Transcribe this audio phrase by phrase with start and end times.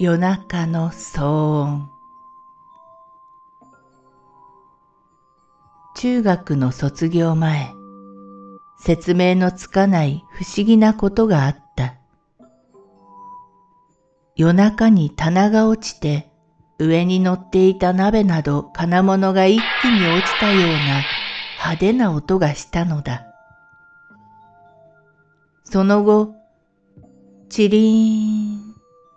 [0.00, 1.24] 夜中の騒
[1.62, 1.90] 音。
[5.96, 7.72] 中学の卒業前
[8.78, 11.96] 説明のつかない不思議なことがあった。
[14.36, 16.30] 夜中に棚が落ちて
[16.78, 21.02] 上に乗っていた鍋など金物が一気に落ちたような
[21.58, 23.26] 派手な音がしたのだ。
[25.64, 26.36] その後
[27.48, 28.67] チリーン。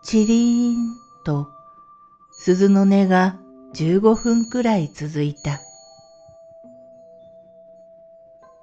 [0.03, 1.49] チリーンと
[2.31, 3.39] 鈴の音が
[3.75, 5.59] 15分くらい続いた。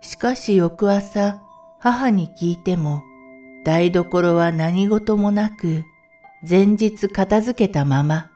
[0.00, 1.40] しかし翌朝
[1.78, 3.04] 母に聞いても
[3.64, 5.84] 台所は何事もなく
[6.48, 8.30] 前日片付けたまま。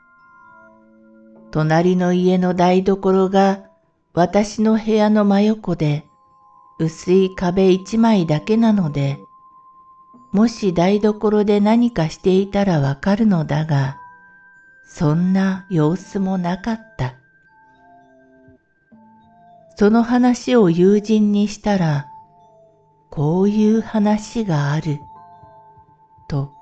[1.50, 3.64] 隣の家の台所が
[4.14, 6.05] 私の部屋の真横で
[6.78, 9.19] 薄い壁一枚だけなので
[10.33, 13.99] もし台所で何かしていたらわかるのだが、
[14.85, 17.17] そんな様子もなかった。
[19.77, 22.07] その話を友人にしたら、
[23.11, 25.01] こういう話がある、
[26.29, 26.53] と。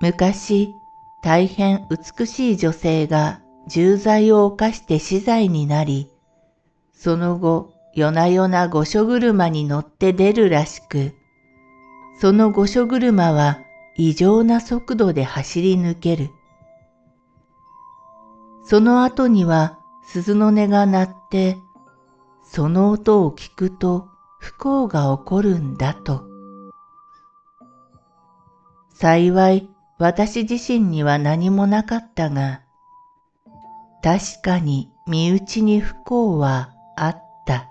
[0.00, 0.74] 昔、
[1.22, 6.10] 大変美しい女性が重罪を犯して死罪になり、
[6.94, 11.14] その後夜な夜な御所車に乗って出るらしく、
[12.20, 13.58] その御所車は
[13.96, 16.30] 異常な速度で走り抜ける。
[18.66, 21.56] その後には鈴の音が鳴って、
[22.44, 24.08] その音を聞くと
[24.40, 26.26] 不幸が起こるんだと。
[28.92, 32.60] 幸い私自身には何もなかったが、
[34.02, 37.70] 確かに身内に不幸はあった。